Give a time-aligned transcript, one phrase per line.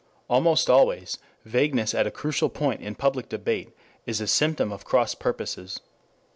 [0.27, 3.69] Almost always vagueness at a crucial point in public debate
[4.07, 5.79] is a symptom of cross purposes.